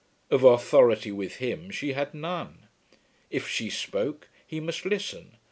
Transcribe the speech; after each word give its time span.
Of 0.31 0.43
authority 0.43 1.11
with 1.11 1.35
him 1.35 1.69
she 1.69 1.93
had 1.93 2.15
none. 2.15 2.65
If 3.29 3.47
she 3.47 3.69
spoke, 3.69 4.29
he 4.47 4.59
must 4.59 4.83
listen. 4.83 5.37